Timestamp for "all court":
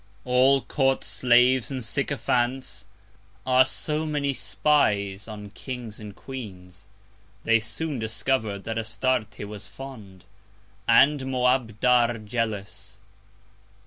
0.25-1.03